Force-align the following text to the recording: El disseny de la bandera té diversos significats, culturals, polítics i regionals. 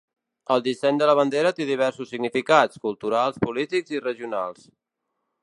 El 0.53 0.61
disseny 0.67 1.01
de 1.01 1.09
la 1.09 1.13
bandera 1.19 1.51
té 1.59 1.67
diversos 1.71 2.09
significats, 2.15 2.81
culturals, 2.87 3.39
polítics 3.45 3.95
i 3.99 4.03
regionals. 4.09 4.67